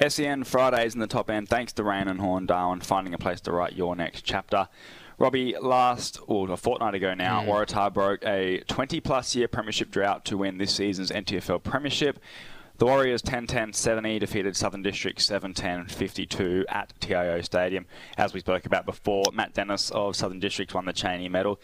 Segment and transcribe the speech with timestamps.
[0.00, 1.48] SEN Fridays in the top end.
[1.48, 4.68] Thanks to Raine and Horne Darwin finding a place to write your next chapter.
[5.18, 7.46] Robbie, last or a fortnight ago now, mm.
[7.46, 12.18] Waratah broke a 20 plus year premiership drought to win this season's NTFL premiership.
[12.78, 17.86] The Warriors 10-10-70 defeated Southern District 7-10-52 at TIO Stadium.
[18.18, 21.60] As we spoke about before, Matt Dennis of Southern District won the Cheney medal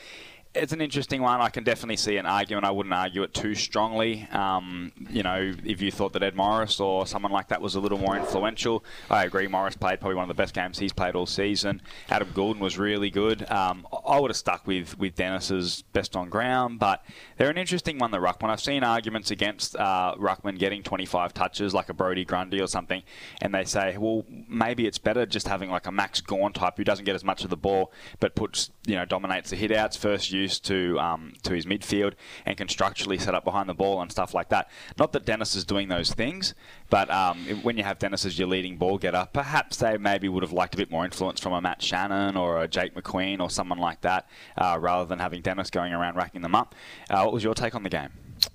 [0.52, 1.40] it's an interesting one.
[1.40, 2.66] I can definitely see an argument.
[2.66, 4.26] I wouldn't argue it too strongly.
[4.32, 7.80] Um, you know, if you thought that Ed Morris or someone like that was a
[7.80, 9.46] little more influential, I agree.
[9.46, 11.80] Morris played probably one of the best games he's played all season.
[12.08, 13.48] Adam Goulden was really good.
[13.50, 17.04] Um, I would have stuck with, with Dennis's best on ground, but
[17.36, 18.50] they're an interesting one, the Ruckman.
[18.50, 23.04] I've seen arguments against uh, Ruckman getting 25 touches, like a Brodie Grundy or something,
[23.40, 26.82] and they say, well, maybe it's better just having like a Max Gawn type who
[26.82, 30.32] doesn't get as much of the ball, but puts, you know, dominates the hitouts, first
[30.32, 34.10] use to um, to his midfield and can structurally set up behind the ball and
[34.10, 34.68] stuff like that.
[34.98, 36.54] Not that Dennis is doing those things,
[36.88, 40.42] but um, when you have Dennis as your leading ball getter, perhaps they maybe would
[40.42, 43.48] have liked a bit more influence from a Matt Shannon or a Jake McQueen or
[43.48, 46.74] someone like that, uh, rather than having Dennis going around racking them up.
[47.08, 48.10] Uh, what was your take on the game?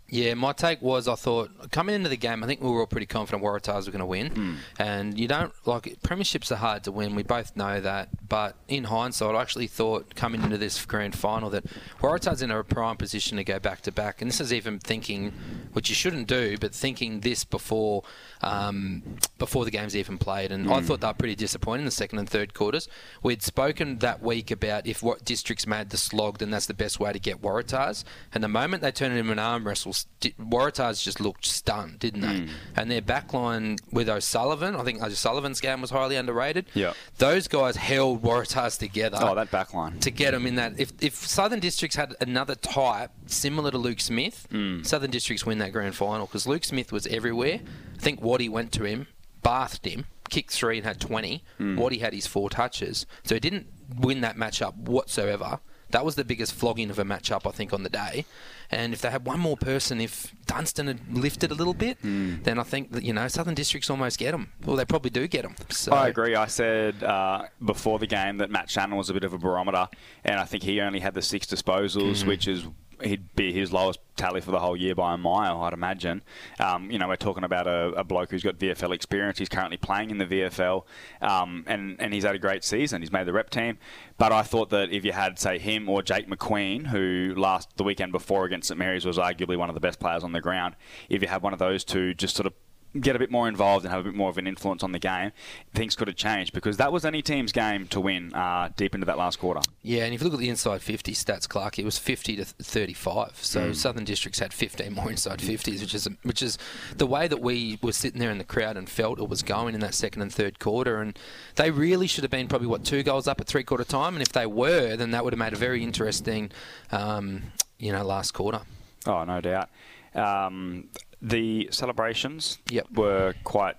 [0.08, 2.86] Yeah, my take was I thought coming into the game, I think we were all
[2.86, 4.30] pretty confident Waratahs were going to win.
[4.30, 4.56] Mm.
[4.78, 7.16] And you don't like premierships are hard to win.
[7.16, 8.10] We both know that.
[8.28, 11.66] But in hindsight, I actually thought coming into this grand final that
[12.02, 14.22] Waratahs in a prime position to go back to back.
[14.22, 15.34] And this is even thinking,
[15.74, 18.04] which you shouldn't do, but thinking this before
[18.42, 19.02] um,
[19.40, 20.52] before the game's even played.
[20.52, 20.72] And mm.
[20.72, 20.86] I hmm.
[20.86, 22.88] thought they were pretty disappointed in the second and third quarters.
[23.24, 27.00] We'd spoken that week about if what districts made the slog, then that's the best
[27.00, 28.04] way to get Waratahs.
[28.34, 32.22] And the moment they turned it into an arm wrestle, Waratahs just looked stunned, didn't
[32.22, 32.28] they?
[32.28, 32.50] Mm.
[32.76, 36.66] And their backline with O'Sullivan, I think O'Sullivan's game was highly underrated.
[36.74, 36.94] Yeah.
[37.18, 39.18] Those guys held Waratahs together.
[39.22, 40.00] Oh, that backline.
[40.02, 40.80] To get them in that.
[40.80, 44.86] If, if Southern Districts had another type similar to Luke Smith, mm.
[44.86, 47.60] Southern Districts win that grand final because Luke Smith was everywhere.
[47.96, 49.08] I think Waddy went to him,
[49.44, 51.44] bathed him, kicked three and had 20.
[51.60, 51.78] Mm.
[51.78, 53.06] Waddy had his four touches.
[53.24, 53.68] So he didn't
[53.98, 55.60] win that matchup whatsoever.
[55.96, 58.26] That was the biggest flogging of a matchup, I think, on the day.
[58.70, 62.44] And if they had one more person, if Dunstan had lifted a little bit, mm.
[62.44, 64.52] then I think that, you know, Southern Districts almost get them.
[64.66, 65.56] Well, they probably do get them.
[65.70, 65.94] So.
[65.94, 66.36] I agree.
[66.36, 69.88] I said uh, before the game that Matt Shannon was a bit of a barometer,
[70.26, 72.28] and I think he only had the six disposals, mm.
[72.28, 72.66] which is
[73.04, 76.24] he'd be his lowest tally for the whole year by a mile, I'd imagine.
[76.60, 79.38] Um, you know, we're talking about a, a, bloke who's got VFL experience.
[79.38, 80.84] He's currently playing in the VFL,
[81.22, 83.02] um, and and he's had a great season.
[83.02, 83.78] He's made the rep team.
[84.18, 87.84] But I thought that if you had, say, him or Jake McQueen, who last the
[87.84, 90.76] weekend before against St Mary's was arguably one of the best players on the ground,
[91.10, 92.54] if you had one of those two just sort of
[93.00, 95.00] get a bit more involved and have a bit more of an influence on the
[95.00, 95.32] game,
[95.74, 99.06] things could have changed because that was any team's game to win uh, deep into
[99.06, 99.62] that last quarter.
[99.82, 102.46] Yeah, and if you look at the inside 50 stats, Clark, it was 50 to
[102.46, 103.38] 35.
[103.42, 103.76] So mm.
[103.76, 106.58] Southern Districts had 15 more inside 50s, which is which is
[106.96, 109.76] the way that we were sitting there in the crowd and felt it was going
[109.76, 111.02] in that second and third quarter.
[111.02, 111.18] And
[111.56, 114.16] they really should have been probably what two goals up at three quarter time.
[114.16, 116.52] And if they were, then that would have made a very interesting,
[116.92, 117.44] um,
[117.78, 118.62] you know, last quarter.
[119.06, 119.70] Oh, no doubt.
[120.16, 120.86] Um,
[121.26, 122.88] the celebrations yep.
[122.94, 123.78] were quite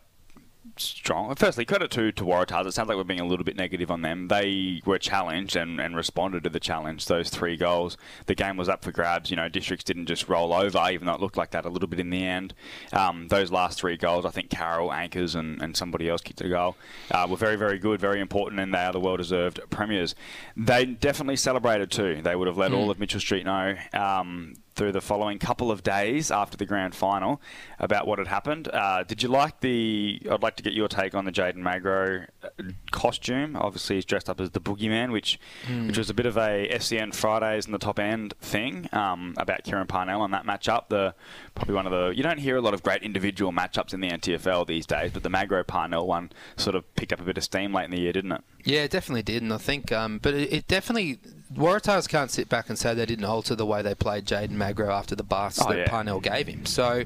[0.76, 1.32] strong.
[1.36, 2.66] Firstly, credit to, to Waratahs.
[2.66, 4.26] It sounds like we're being a little bit negative on them.
[4.26, 7.06] They were challenged and, and responded to the challenge.
[7.06, 7.96] Those three goals.
[8.26, 9.30] The game was up for grabs.
[9.30, 11.88] You know, districts didn't just roll over, even though it looked like that a little
[11.88, 12.52] bit in the end.
[12.92, 16.48] Um, those last three goals, I think Carroll, Anchors, and, and somebody else kicked a
[16.48, 16.76] goal,
[17.12, 20.16] uh, were very, very good, very important, and they are the well deserved premiers.
[20.56, 22.22] They definitely celebrated too.
[22.22, 22.76] They would have let mm.
[22.76, 23.76] all of Mitchell Street know.
[23.92, 27.40] Um, through the following couple of days after the grand final
[27.78, 28.68] about what had happened.
[28.68, 30.20] Uh, did you like the?
[30.30, 32.48] I'd like to get your take on the Jaden Magro uh,
[32.92, 33.56] costume.
[33.56, 35.86] Obviously, he's dressed up as the boogeyman, which mm.
[35.86, 39.64] which was a bit of a SEN Fridays in the top end thing um, about
[39.64, 40.88] Kieran Parnell and that matchup.
[40.88, 41.14] The
[41.54, 44.08] probably one of the you don't hear a lot of great individual matchups in the
[44.08, 47.44] NTFL these days, but the Magro Parnell one sort of picked up a bit of
[47.44, 48.42] steam late in the year, didn't it?
[48.64, 51.18] Yeah, it definitely did, and I think, um, but it, it, definitely
[51.54, 54.90] Waratahs can't sit back and say they didn't alter the way they played Jaden Magro
[54.90, 55.88] after the bust oh, that yeah.
[55.88, 56.66] Parnell gave him.
[56.66, 57.04] So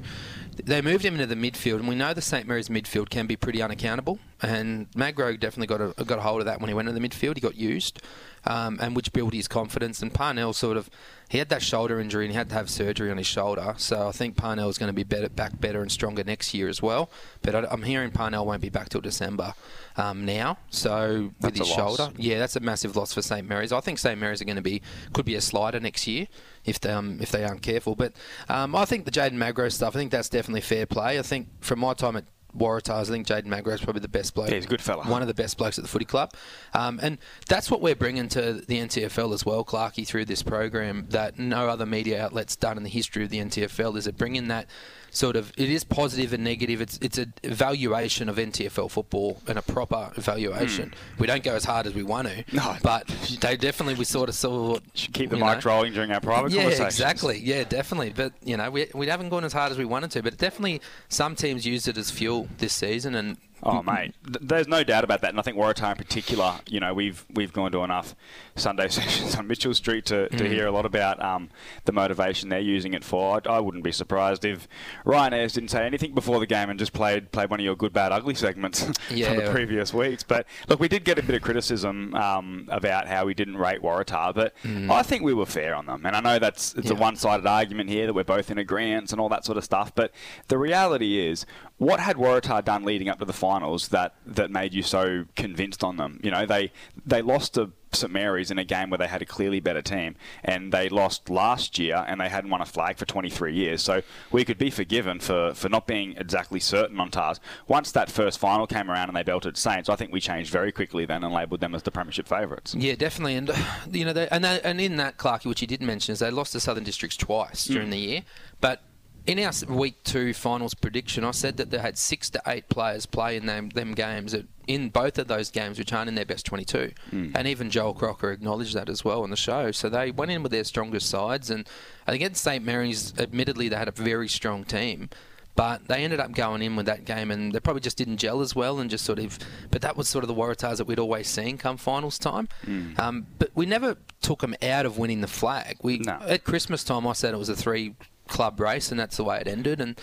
[0.63, 3.35] they moved him into the midfield, and we know the St Mary's midfield can be
[3.35, 4.19] pretty unaccountable.
[4.41, 7.07] And Magro definitely got a got a hold of that when he went into the
[7.07, 7.35] midfield.
[7.35, 8.01] He got used,
[8.45, 10.01] um, and which built his confidence.
[10.01, 10.89] And Parnell sort of
[11.31, 13.73] he had that shoulder injury and he had to have surgery on his shoulder.
[13.77, 16.67] So I think Parnell is going to be better, back better and stronger next year
[16.67, 17.09] as well.
[17.41, 19.53] But I, am hearing Parnell won't be back till December
[19.95, 20.57] um, now.
[20.69, 23.71] So that's with his shoulder, yeah, that's a massive loss for St Mary's.
[23.71, 24.81] I think St Mary's are going to be
[25.13, 26.27] could be a slider next year
[26.65, 27.95] if they um, if they aren't careful.
[27.95, 28.11] But
[28.49, 31.17] um, I think the Jaden Magro stuff, I think that's definitely fair play.
[31.17, 32.25] I think from my time at
[32.57, 33.01] Waratahs.
[33.01, 34.49] I think Jaden Magro is probably the best bloke.
[34.49, 35.03] Yeah, he's a good fella.
[35.03, 36.33] One of the best blokes at the footy club.
[36.73, 37.17] Um, and
[37.47, 41.69] that's what we're bringing to the NTFL as well, Clarkey, through this program that no
[41.69, 44.67] other media outlet's done in the history of the NTFL is it bringing that
[45.11, 46.81] sort of it is positive and negative.
[46.81, 50.89] It's it's a evaluation of NTFL football and a proper evaluation.
[50.89, 51.19] Mm.
[51.19, 52.77] We don't go as hard as we want to, no.
[52.81, 53.07] but
[53.39, 55.71] they definitely we sort of saw should keep the mic know.
[55.71, 56.95] rolling during our private yeah, conversations.
[56.95, 57.39] exactly.
[57.39, 58.11] Yeah, definitely.
[58.11, 60.81] But you know, we we haven't gone as hard as we wanted to, but definitely
[61.09, 65.21] some teams used it as fuel this season and Oh, mate, there's no doubt about
[65.21, 66.59] that, and I think Waratah in particular.
[66.67, 68.15] You know, we've we've gone to enough
[68.55, 70.47] Sunday sessions on Mitchell Street to, to mm.
[70.47, 71.49] hear a lot about um,
[71.85, 73.39] the motivation they're using it for.
[73.45, 74.67] I, I, wouldn't be surprised if
[75.05, 77.75] Ryan Ayres didn't say anything before the game and just played played one of your
[77.75, 79.27] good, bad, ugly segments yeah.
[79.27, 80.23] from the previous weeks.
[80.23, 83.81] But look, we did get a bit of criticism um, about how we didn't rate
[83.81, 84.89] Waratah, but mm.
[84.89, 86.05] I think we were fair on them.
[86.05, 86.97] And I know that's it's yeah.
[86.97, 89.93] a one-sided argument here that we're both in agreement and all that sort of stuff.
[89.93, 90.11] But
[90.47, 91.45] the reality is,
[91.77, 95.83] what had Waratah done leading up to the finals that, that made you so convinced
[95.83, 96.19] on them?
[96.23, 96.71] You know, they
[97.05, 100.15] they lost to St Mary's in a game where they had a clearly better team,
[100.43, 103.81] and they lost last year, and they hadn't won a flag for 23 years.
[103.81, 104.01] So
[104.31, 107.39] we could be forgiven for, for not being exactly certain on TARS.
[107.67, 110.71] Once that first final came around and they belted Saints, I think we changed very
[110.71, 112.73] quickly then and labelled them as the premiership favourites.
[112.75, 113.51] Yeah, definitely, and
[113.91, 116.31] you know, they, and they, and in that Clarky, which you did mention, is they
[116.31, 117.91] lost to Southern Districts twice during mm.
[117.91, 118.21] the year,
[118.61, 118.81] but
[119.27, 123.05] in our week two finals prediction, I said that they had six to eight players
[123.05, 124.35] play in them, them games
[124.67, 126.91] in both of those games, which aren't in their best 22.
[127.11, 127.31] Mm.
[127.35, 129.71] And even Joel Crocker acknowledged that as well on the show.
[129.71, 131.49] So they went in with their strongest sides.
[131.49, 131.67] And
[132.07, 132.63] against St.
[132.63, 135.09] Mary's, admittedly, they had a very strong team.
[135.53, 138.39] But they ended up going in with that game, and they probably just didn't gel
[138.39, 139.37] as well, and just sort of.
[139.69, 142.47] But that was sort of the Waratahs that we'd always seen come finals time.
[142.65, 142.97] Mm.
[142.97, 145.75] Um, but we never took them out of winning the flag.
[145.83, 146.19] We no.
[146.25, 147.95] at Christmas time, I said it was a three
[148.31, 149.79] club race, and that's the way it ended.
[149.79, 149.99] And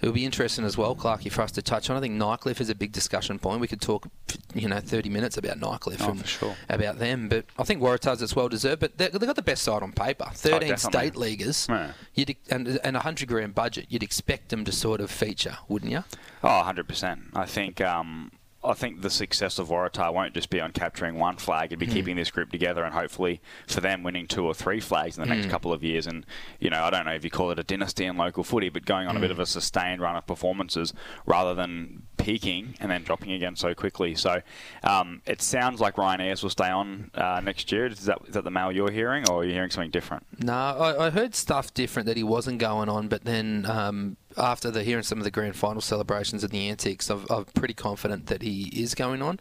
[0.00, 1.96] it'll be interesting as well, Clarky, for us to touch on.
[1.96, 3.60] I think Nightcliff is a big discussion point.
[3.60, 4.08] We could talk,
[4.54, 6.56] you know, 30 minutes about Nightcliff oh, and sure.
[6.68, 7.28] about them.
[7.28, 8.80] But I think Waratahs it's well deserved.
[8.80, 10.28] But they've got the best side on paper.
[10.32, 11.92] 13 oh, state leaguers yeah.
[12.14, 13.86] you'd, and, and a 100 grand budget.
[13.88, 16.04] You'd expect them to sort of feature, wouldn't you?
[16.42, 17.30] Oh, 100%.
[17.34, 21.36] I think um, I think the success of Waratah won't just be on capturing one
[21.36, 21.66] flag.
[21.66, 21.92] It'd be mm.
[21.92, 25.32] keeping this group together and hopefully for them winning two or three flags in the
[25.32, 25.50] next mm.
[25.50, 26.08] couple of years.
[26.08, 26.26] And,
[26.58, 28.84] you know, I don't know if you call it a dynasty in local footy, but
[28.84, 29.18] going on mm.
[29.18, 30.92] a bit of a sustained run of performances
[31.24, 34.16] rather than peaking and then dropping again so quickly.
[34.16, 34.42] So
[34.82, 37.86] um, it sounds like Ryan Ayres will stay on uh, next year.
[37.86, 40.26] Is that, is that the mail you're hearing or are you hearing something different?
[40.42, 43.66] No, I, I heard stuff different that he wasn't going on, but then.
[43.66, 47.44] Um, after the hearing some of the grand final celebrations at the Antiques, I'm, I'm
[47.46, 49.40] pretty confident that he is going on.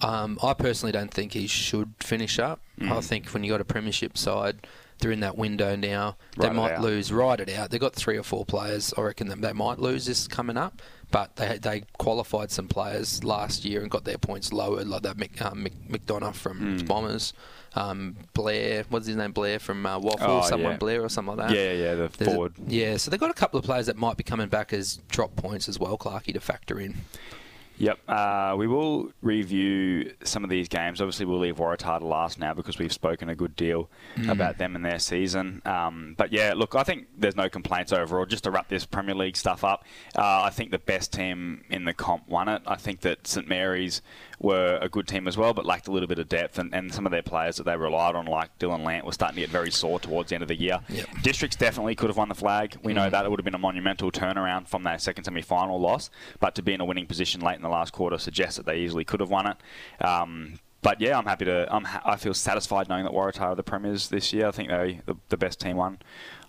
[0.00, 2.60] Um, I personally don't think he should finish up.
[2.78, 2.92] Mm.
[2.92, 4.66] I think when you got a premiership side,
[4.98, 6.16] they're in that window now.
[6.36, 7.70] They might lose, ride it out.
[7.70, 8.94] They've got three or four players.
[8.96, 13.24] I reckon that they might lose this coming up, but they they qualified some players
[13.24, 16.86] last year and got their points lowered, like that Mc, um, McDonough from mm.
[16.86, 17.32] Bombers
[17.76, 20.78] um, Blair, what's his name, Blair from uh, Waffle, oh, someone yeah.
[20.78, 21.56] Blair or something like that.
[21.56, 22.54] Yeah, yeah, the There's forward.
[22.58, 24.96] A, yeah, so they've got a couple of players that might be coming back as
[25.08, 26.96] drop points as well, Clarky, to factor in.
[27.78, 27.98] Yep.
[28.08, 31.00] Uh, we will review some of these games.
[31.00, 34.30] Obviously, we'll leave Waratah to last now because we've spoken a good deal mm.
[34.30, 35.60] about them and their season.
[35.64, 38.24] Um, but yeah, look, I think there's no complaints overall.
[38.24, 39.84] Just to wrap this Premier League stuff up,
[40.16, 42.62] uh, I think the best team in the comp won it.
[42.66, 44.00] I think that St Mary's
[44.38, 46.92] were a good team as well, but lacked a little bit of depth, and, and
[46.92, 49.50] some of their players that they relied on, like Dylan Lant, were starting to get
[49.50, 50.80] very sore towards the end of the year.
[50.88, 51.08] Yep.
[51.22, 52.76] Districts definitely could have won the flag.
[52.82, 52.96] We mm.
[52.96, 56.54] know that it would have been a monumental turnaround from their second semi-final loss, but
[56.56, 59.04] to be in a winning position late in the last quarter suggests that they easily
[59.04, 59.56] could have won it.
[60.04, 61.66] Um, but yeah, I'm happy to.
[61.74, 64.46] I'm ha- I feel satisfied knowing that Waratah are the premiers this year.
[64.46, 65.98] I think they the, the best team won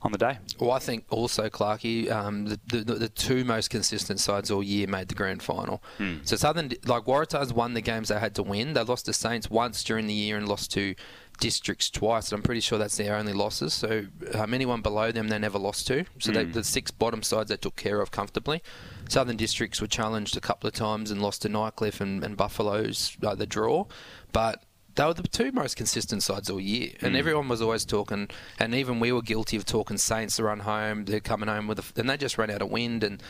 [0.07, 0.39] on the day.
[0.57, 4.87] Well, I think also, Clarkey, um, the, the, the, two most consistent sides all year
[4.87, 5.83] made the grand final.
[5.99, 6.25] Mm.
[6.25, 8.71] So Southern, like Waratahs won the games they had to win.
[8.73, 10.95] They lost to Saints once during the year and lost to
[11.41, 12.31] districts twice.
[12.31, 13.73] and I'm pretty sure that's their only losses.
[13.73, 16.05] So um, anyone below them, they never lost to.
[16.19, 16.35] So mm.
[16.35, 16.51] they, hmm.
[16.53, 18.63] the six bottom sides they took care of comfortably.
[19.09, 23.17] Southern districts were challenged a couple of times and lost to Nightcliff and, and Buffaloes
[23.23, 23.85] uh, the draw,
[24.31, 24.63] but
[24.97, 27.17] they were the two most consistent sides all year, and mm.
[27.17, 28.27] everyone was always talking,
[28.59, 31.05] and even we were guilty of talking Saints to run home.
[31.05, 33.21] They're coming home with, a, and they just ran out of wind, and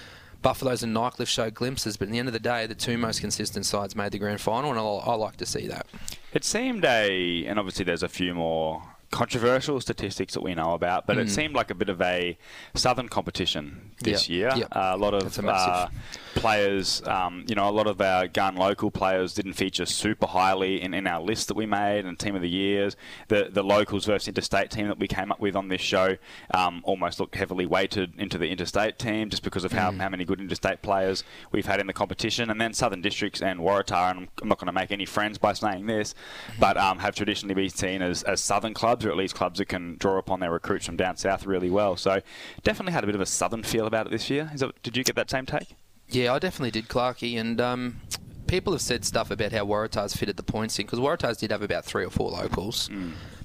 [0.42, 1.98] Buffaloes and Nightcliff showed glimpses.
[1.98, 4.40] But at the end of the day, the two most consistent sides made the grand
[4.40, 5.88] final, and I, I like to see that.
[6.34, 8.82] It seemed a, and obviously there's a few more
[9.12, 11.22] controversial statistics that we know about, but Mm.
[11.22, 12.38] it seemed like a bit of a
[12.76, 14.52] southern competition this Yep, year.
[14.64, 14.68] yep.
[14.76, 15.88] Uh, a lot of a uh,
[16.36, 20.82] players, um, you know, a lot of our gun local players didn't feature super highly
[20.82, 22.96] in, in our list that we made and team of the years.
[23.30, 26.18] The the locals versus interstate team that we came up with on this show
[26.54, 30.02] um, almost looked heavily weighted into the interstate team just because of how, Mm.
[30.02, 32.50] how many good interstate players we've had in the competition.
[32.50, 35.38] And then Southern Districts and Waratah, and I'm- I'm not going to make any friends
[35.38, 36.14] by saying this,
[36.60, 39.66] but um, have traditionally been seen as, as southern clubs or at least clubs that
[39.66, 41.96] can draw upon their recruits from down south really well.
[41.96, 42.22] So
[42.64, 44.52] definitely had a bit of a southern feel about it this year.
[44.56, 45.76] That, did you get that same take?
[46.10, 47.40] Yeah, I definitely did, Clarkey.
[47.40, 48.02] And um,
[48.48, 51.62] people have said stuff about how Waratahs fitted the points in because Waratahs did have
[51.62, 52.90] about three or four locals.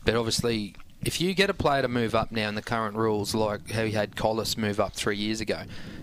[0.05, 3.35] But obviously, if you get a player to move up now in the current rules,
[3.35, 5.63] like how you had Collis move up three years ago,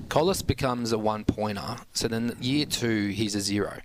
[0.09, 1.77] Collis becomes a one pointer.
[1.93, 3.79] So then year two, he's a zero.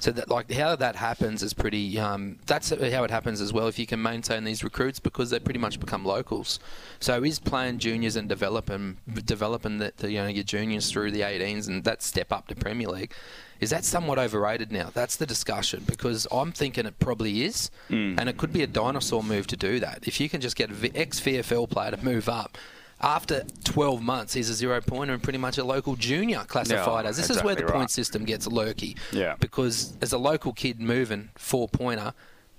[0.00, 1.98] So that like how that happens is pretty.
[1.98, 3.68] Um, that's how it happens as well.
[3.68, 6.58] If you can maintain these recruits because they pretty much become locals.
[6.98, 11.20] So he's playing juniors and developing developing the, the you know your juniors through the
[11.20, 13.12] 18s and that step up to Premier League.
[13.60, 14.88] Is that somewhat overrated now?
[14.92, 17.70] That's the discussion because I'm thinking it probably is,
[18.18, 20.08] and it could be a dinosaur move to do that.
[20.08, 22.56] If you can just get an ex VFL player to move up.
[23.02, 27.10] After 12 months, he's a zero pointer and pretty much a local junior classified Yeah,
[27.10, 27.16] as.
[27.16, 28.96] This is where the exactly point system gets lurky.
[29.12, 29.36] Yeah.
[29.40, 32.12] Because as a local kid moving four pointer,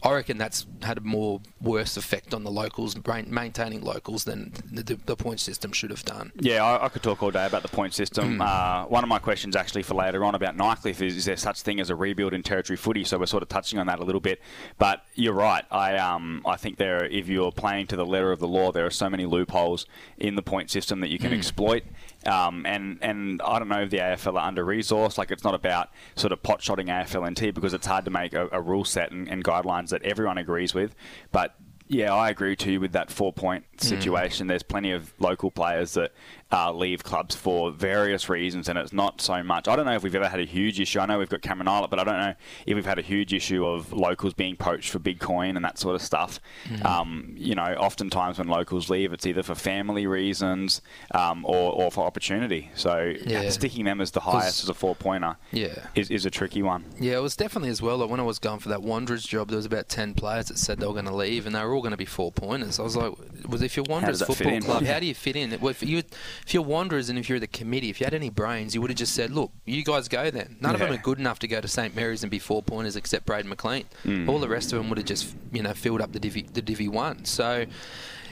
[0.03, 2.95] I reckon that's had a more worse effect on the locals,
[3.27, 6.31] maintaining locals than the, the, point system should have done.
[6.39, 8.37] Yeah, I, I could talk all day about the point system.
[8.37, 8.41] Hmm.
[8.41, 11.61] Uh, one of my questions actually for later on about Nightcliff is, is there such
[11.61, 13.03] thing as a rebuild in territory footy?
[13.03, 14.41] So we're sort of touching on that a little bit.
[14.79, 15.65] But you're right.
[15.69, 18.87] I um I think there, if you're playing to the letter of the law, there
[18.87, 19.85] are so many loopholes
[20.17, 21.83] in the point system that you can exploit.
[22.25, 25.17] Um, and and I don't know if the AFL are under resourced.
[25.17, 28.47] Like it's not about sort of pot shotting AFLNT because it's hard to make a,
[28.51, 30.95] a rule set and, and guidelines that everyone agrees with.
[31.31, 31.55] But
[31.87, 34.47] yeah, I agree too with that four point situation.
[34.47, 36.11] There's plenty of local players that
[36.51, 39.67] uh, leave clubs for various reasons, and it's not so much.
[39.67, 40.99] I don't know if we've ever had a huge issue.
[40.99, 42.33] I know we've got Cameron Islet, but I don't know
[42.65, 45.77] if we've had a huge issue of locals being poached for big coin and that
[45.79, 46.39] sort of stuff.
[46.83, 51.91] Um, you know, oftentimes when locals leave, it's either for family reasons um, or, or
[51.91, 52.69] for opportunity.
[52.75, 53.49] So Yeah.
[53.49, 55.75] sticking them as the highest as a four pointer Yeah.
[55.95, 56.85] is, is a tricky one.
[56.99, 57.97] Yeah, it was definitely as well.
[57.97, 60.57] Like when I was going for that Wanderers job, there was about ten players that
[60.57, 62.79] said they were going to leave, and they were all going to be four pointers.
[62.79, 63.13] I was like,
[63.47, 64.59] "Was if you're Wanderers Football?
[64.61, 65.57] Club, how do you fit in?
[65.59, 65.99] Well, if you
[66.45, 68.89] if you're Wanderers and if you're the committee, if you had any brains, you would
[68.89, 71.47] have just said, "Look, you guys go then." None of them are good enough to
[71.47, 73.85] go to St Mary's and be four pointers, except Braden McLean.
[74.05, 74.29] Mm.
[74.29, 76.61] All the rest of them would have just you know filled up the divvy the
[76.61, 77.25] divvy one.
[77.25, 77.65] So.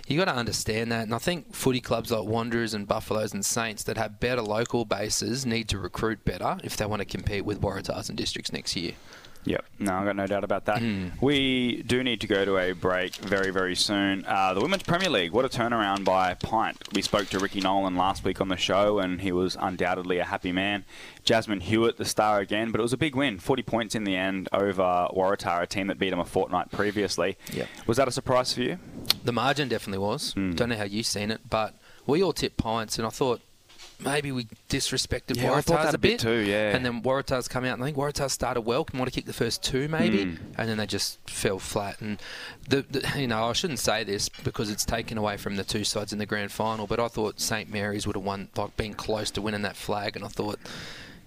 [0.07, 3.45] You got to understand that, and I think footy clubs like Wanderers and Buffaloes and
[3.45, 7.45] Saints that have better local bases need to recruit better if they want to compete
[7.45, 8.93] with Waratahs and districts next year.
[9.45, 10.79] Yep, no, I've got no doubt about that.
[10.79, 11.09] Hmm.
[11.21, 14.25] We do need to go to a break very, very soon.
[14.27, 16.77] Uh, the Women's Premier League, what a turnaround by Pint.
[16.93, 20.25] We spoke to Ricky Nolan last week on the show, and he was undoubtedly a
[20.25, 20.83] happy man.
[21.23, 24.15] Jasmine Hewitt, the star again, but it was a big win 40 points in the
[24.15, 27.37] end over Waratah, a team that beat them a fortnight previously.
[27.53, 27.67] Yep.
[27.87, 28.77] Was that a surprise for you?
[29.23, 30.33] The margin definitely was.
[30.33, 30.51] Hmm.
[30.51, 33.41] Don't know how you've seen it, but we all tipped Pints, and I thought
[33.99, 36.75] maybe we disrespected Yeah, Waratahs a bit bit too, yeah.
[36.75, 39.33] And then Waratahs come out, and I think Waratahs started well, want to kick the
[39.33, 40.35] first two maybe, Hmm.
[40.57, 41.99] and then they just fell flat.
[42.01, 42.21] And
[42.67, 45.83] the, the you know I shouldn't say this because it's taken away from the two
[45.83, 48.93] sides in the grand final, but I thought St Mary's would have won, like been
[48.93, 50.59] close to winning that flag, and I thought.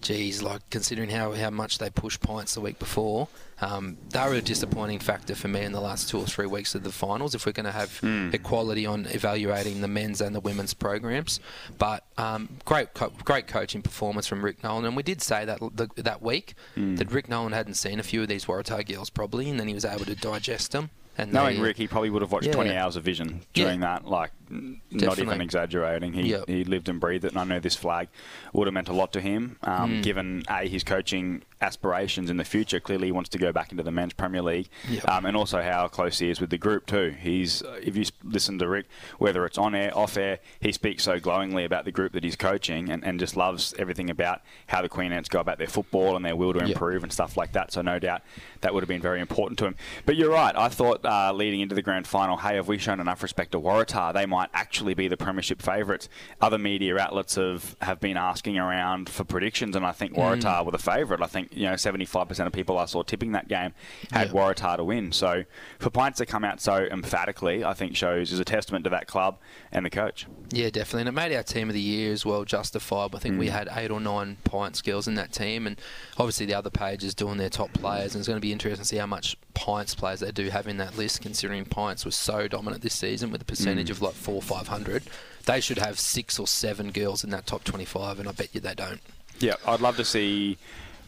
[0.03, 3.29] Geez, like considering how, how much they pushed pints the week before,
[3.61, 6.75] um, they were a disappointing factor for me in the last two or three weeks
[6.75, 7.35] of the finals.
[7.37, 8.01] If we're going to have
[8.35, 11.39] equality on evaluating the men's and the women's programs,
[11.79, 15.61] but um, great co- great coaching performance from Rick Nolan, and we did say that
[15.75, 19.49] the, that week that Rick Nolan hadn't seen a few of these Waratah girls probably,
[19.49, 20.91] and then he was able to digest them.
[21.17, 22.55] And Knowing they- Rick, he probably would have watched Yeah.
[22.55, 24.07] 20 hours of vision during that.
[24.09, 26.13] Like, n- not even exaggerating.
[26.13, 26.45] He, Yep.
[26.49, 28.09] he lived and breathed it, and I know this flag
[28.53, 30.03] would have meant a lot to him, um, Mm.
[30.03, 32.81] given A, his coaching aspirations in the future.
[32.81, 35.09] Clearly, he wants to go back into the men's Premier League, Yep.
[35.09, 37.15] um, and also how close he is with the group, too.
[37.21, 38.87] He's, uh, if you listen to Rick,
[39.19, 42.37] whether it's on air, off air, he speaks so glowingly about the group that he's
[42.37, 46.17] coaching and, and just loves everything about how the Queen Ants go about their football
[46.17, 46.69] and their will to Yep.
[46.69, 47.73] improve and stuff like that.
[47.73, 48.23] So, no doubt
[48.61, 49.77] that would have been very important to him.
[50.05, 50.55] But you're right.
[50.57, 53.61] I thought uh, leading into the grand final, hey, have we shown enough respect to
[53.61, 54.13] Waratah?
[54.15, 56.09] They might actually be the premiership favourites.
[56.41, 60.71] Other media outlets have, have been asking around for predictions, and I think Waratah were
[60.73, 61.23] the favourite.
[61.23, 63.73] I think you know 75% of people I saw tipping that game
[64.11, 64.33] had Yeah.
[64.35, 65.13] Waratah to win.
[65.13, 65.45] So
[65.79, 69.07] for Pints to come out so emphatically, I think shows is a testament to that
[69.07, 69.39] club
[69.71, 70.27] and the coach.
[70.51, 71.01] Yeah, definitely.
[71.03, 73.15] And it made our team of the year as well justified.
[73.15, 73.39] I think Mm.
[73.39, 75.81] we had eight or nine Pints girls in that team, and
[76.19, 78.15] obviously the other pages doing their top players.
[78.15, 80.67] And it's going to be interesting to see how much Pints players they do have
[80.67, 83.91] in that list, considering Pints was so dominant this season with a percentage Mm.
[83.93, 85.03] of like four, five hundred.
[85.45, 88.61] They should have six or seven girls in that top twenty-five, and I bet you
[88.61, 89.01] they don't.
[89.41, 90.57] Yeah, I'd love to see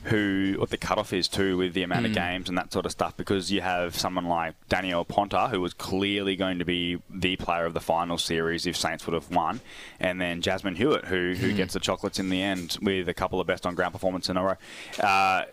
[0.05, 2.17] who what the cutoff is too with the amount of Mm.
[2.17, 5.73] games and that sort of stuff because you have someone like Danielle Ponter who was
[5.73, 9.61] clearly going to be the player of the final series if Saints would have won,
[10.01, 11.57] and then Jasmine Hewitt who who Mm.
[11.57, 14.37] gets the chocolates in the end with a couple of best on ground performance in
[14.37, 14.57] a row.
[15.01, 15.45] Uh,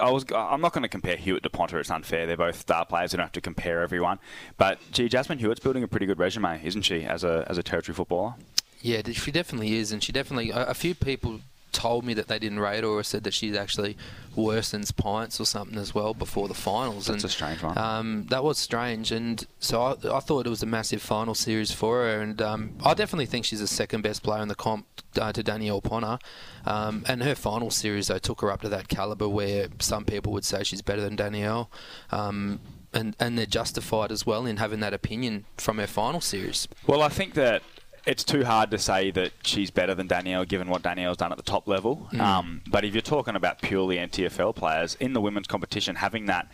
[0.00, 0.24] I was.
[0.34, 1.78] I'm not going to compare Hewitt to Ponter.
[1.78, 2.26] It's unfair.
[2.26, 3.12] They're both star players.
[3.12, 4.18] You don't have to compare everyone.
[4.56, 7.62] But gee, Jasmine Hewitt's building a pretty good resume, isn't she, as a as a
[7.62, 8.34] territory footballer?
[8.82, 10.50] Yeah, she definitely is, and she definitely.
[10.54, 11.40] A few people
[11.72, 13.96] told me that they didn't rate her or said that she's actually
[14.36, 17.06] worse than Pints or something as well before the finals.
[17.06, 17.76] That's and, a strange one.
[17.76, 21.72] Um, that was strange, and so I, I thought it was a massive final series
[21.72, 24.86] for her, and um, I definitely think she's the second best player in the comp
[25.20, 26.18] uh, to Danielle Ponter.
[26.66, 30.32] Um, and her final series, though, took her up to that caliber where some people
[30.32, 31.70] would say she's better than Danielle.
[32.10, 32.60] Um,
[32.92, 36.66] and, and they're justified as well in having that opinion from her final series.
[36.86, 37.62] Well, I think that
[38.06, 41.36] it's too hard to say that she's better than Danielle, given what Danielle's done at
[41.38, 42.08] the top level.
[42.18, 46.48] Um, but if you're talking about purely NTFL players in the women's competition, having that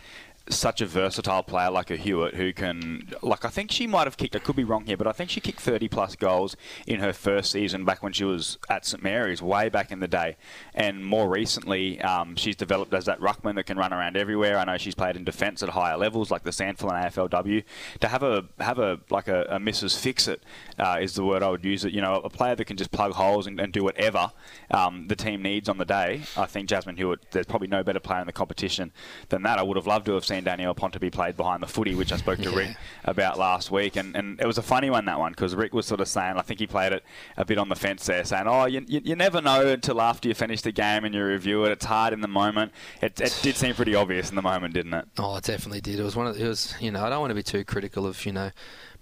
[0.49, 4.17] such a versatile player like a Hewitt who can, like, I think she might have
[4.17, 6.99] kicked, I could be wrong here, but I think she kicked 30 plus goals in
[6.99, 10.37] her first season back when she was at St Mary's, way back in the day.
[10.73, 14.57] And more recently, um, she's developed as that ruckman that can run around everywhere.
[14.57, 17.63] I know she's played in defence at higher levels, like the Sandful and AFLW.
[18.01, 19.99] To have a, have a, like a, a Mrs.
[19.99, 20.43] Fix It
[20.79, 21.93] uh, is the word I would use it.
[21.93, 24.31] You know, a player that can just plug holes and, and do whatever
[24.71, 26.21] um, the team needs on the day.
[26.35, 28.91] I think Jasmine Hewitt, there's probably no better player in the competition
[29.29, 29.59] than that.
[29.59, 32.11] I would have loved to have seen Danielle Ponter be played behind the footy, which
[32.11, 32.57] I spoke to Yeah.
[32.57, 33.95] Rick about last week.
[33.95, 36.37] And, and it was a funny one, that one, because Rick was sort of saying,
[36.37, 37.03] I think he played it
[37.35, 40.27] a bit on the fence there, saying, oh, you, you, you never know until after
[40.27, 41.71] you finish the game and you review it.
[41.71, 42.71] It's hard in the moment.
[43.01, 45.05] It, it did seem pretty obvious in the moment, didn't it?
[45.17, 45.99] Oh, it definitely did.
[45.99, 48.05] It was one of it was you know I don't want to be too critical
[48.05, 48.51] of you know,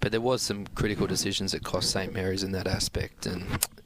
[0.00, 3.44] but there was some critical decisions that cost St Mary's in that aspect, and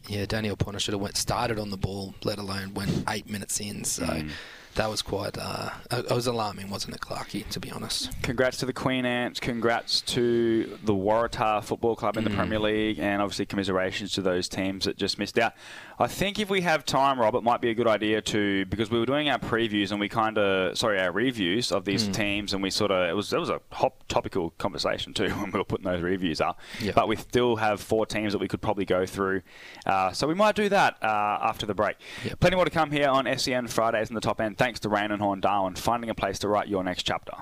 [0.09, 3.61] yeah, Danielle Ponter should have went started on the ball, let alone went eight minutes
[3.61, 3.85] in.
[3.85, 4.30] So mm.
[4.74, 7.48] That was quite uh, it was alarming, wasn't it, Clarkey?
[7.50, 8.10] To be honest.
[8.22, 9.40] Congrats to the Queen Ants.
[9.40, 14.48] Congrats to the Waratah Football Club in the Premier League, and obviously commiserations to those
[14.48, 15.54] teams that just missed out.
[15.98, 18.90] I think if we have time, Rob, it might be a good idea to because
[18.90, 22.54] we were doing our previews and we kind of sorry our reviews of these teams,
[22.54, 25.59] and we sort of it was it was a hot topical conversation too when we
[25.59, 26.59] were putting those reviews up.
[26.80, 26.94] Yep.
[26.94, 29.42] But we still have four teams that we could probably go through,
[29.85, 31.96] uh, so we might do that uh, after the break.
[32.24, 32.40] Yep.
[32.40, 34.56] Plenty more to come here on SEN Fridays in the top end.
[34.61, 37.33] Thanks to Raine and Horne Darwin, finding a place to write your next chapter.